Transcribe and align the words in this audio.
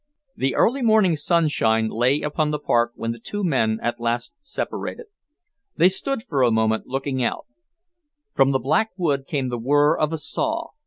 The 0.35 0.55
early 0.55 0.81
morning 0.81 1.15
sunshine 1.15 1.87
lay 1.87 2.21
upon 2.21 2.49
the 2.49 2.57
park 2.57 2.93
when 2.95 3.11
the 3.11 3.19
two 3.19 3.43
men 3.43 3.77
at 3.83 3.99
last 3.99 4.33
separated. 4.41 5.05
They 5.77 5.89
stood 5.89 6.23
for 6.23 6.41
a 6.41 6.49
moment 6.49 6.87
looking 6.87 7.23
out. 7.23 7.45
From 8.33 8.49
the 8.49 8.57
Black 8.57 8.89
Wood 8.97 9.27
came 9.27 9.49
the 9.49 9.59
whirr 9.59 9.95
of 9.95 10.11
a 10.11 10.17
saw. 10.17 10.69